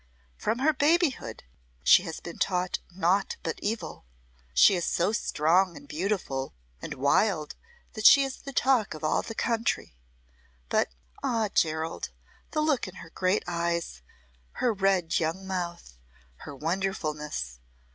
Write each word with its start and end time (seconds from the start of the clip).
From 0.35 0.57
her 0.57 0.73
babyhood 0.73 1.43
she 1.83 2.01
has 2.05 2.19
been 2.19 2.39
taught 2.39 2.79
naught 2.89 3.37
but 3.43 3.59
evil. 3.61 4.03
She 4.51 4.73
is 4.73 4.83
so 4.83 5.11
strong 5.11 5.77
and 5.77 5.87
beautiful 5.87 6.55
and 6.81 6.95
wild 6.95 7.53
that 7.93 8.07
she 8.07 8.23
is 8.23 8.37
the 8.41 8.51
talk 8.51 8.95
of 8.95 9.03
all 9.03 9.21
the 9.21 9.35
country. 9.35 9.95
But, 10.69 10.87
ah, 11.21 11.49
Gerald, 11.49 12.09
the 12.49 12.61
look 12.61 12.87
in 12.87 12.95
her 12.95 13.11
great 13.11 13.43
eyes 13.45 14.01
her 14.53 14.73
red 14.73 15.19
young 15.19 15.45
mouth 15.45 15.99
her 16.37 16.55
wonderfulness! 16.55 17.59